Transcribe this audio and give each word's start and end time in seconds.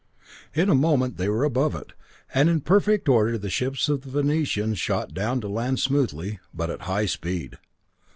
In 0.55 0.67
a 0.67 0.73
moment 0.73 1.17
they 1.17 1.29
were 1.29 1.43
above 1.43 1.75
it, 1.75 1.93
and 2.33 2.49
in 2.49 2.61
perfect 2.61 3.07
order 3.07 3.37
the 3.37 3.51
ships 3.51 3.87
of 3.87 4.01
the 4.01 4.09
Venerians 4.09 4.79
shot 4.79 5.13
down 5.13 5.39
to 5.41 5.47
land 5.47 5.79
smoothly, 5.79 6.39
but 6.51 6.71
at 6.71 6.81
high 6.89 7.05
speed. 7.05 7.59